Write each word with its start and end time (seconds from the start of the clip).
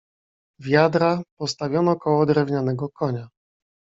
"Wiadra 0.59 1.23
postawiono 1.37 1.95
koło 1.95 2.25
drewnianego 2.25 2.89
konia." 2.89 3.29